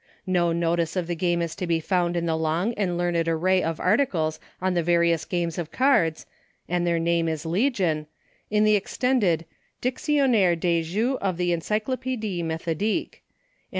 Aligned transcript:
No 0.25 0.51
notice 0.51 0.95
of 0.95 1.05
the 1.05 1.15
game 1.15 1.43
is 1.43 1.55
to 1.57 1.67
be 1.67 1.79
found 1.79 2.17
in 2.17 2.25
the 2.25 2.35
long 2.35 2.73
and 2.73 2.97
learned 2.97 3.27
array 3.29 3.61
of 3.61 3.79
articles 3.79 4.39
on 4.59 4.73
the 4.73 4.81
various 4.81 5.25
games 5.25 5.59
of 5.59 5.69
cards— 5.71 6.25
and 6.67 6.87
their 6.87 6.97
name 6.97 7.27
is 7.29 7.45
legion— 7.45 8.07
in 8.49 8.63
the 8.63 8.75
extended 8.75 9.45
Dictionnaire 9.79 10.55
des 10.55 10.81
Jeux 10.81 11.19
of 11.21 11.37
the 11.37 11.51
Encyclopedia 11.53 12.43
Methodique; 12.43 13.13
and 13.13 13.13
M. 13.13 13.33